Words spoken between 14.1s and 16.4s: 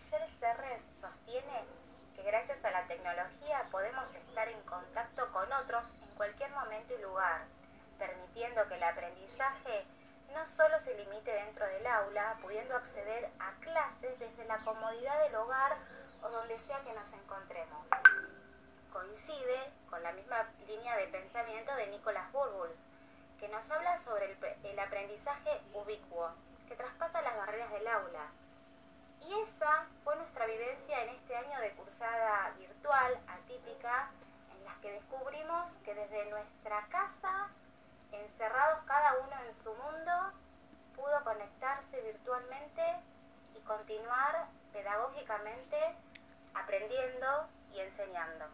desde la comodidad del hogar o